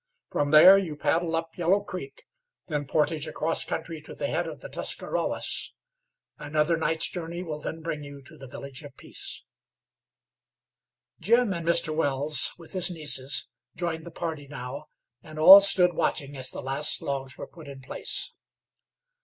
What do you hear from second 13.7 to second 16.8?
joined the party now, and all stood watching as the